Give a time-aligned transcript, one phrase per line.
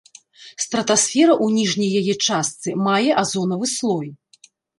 [0.63, 4.09] Стратасфера ў ніжняй яе частцы мае азонавы слой.